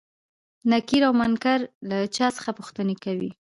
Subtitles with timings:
[0.71, 3.29] نکير او منکر له چا څخه پوښتنې کوي؟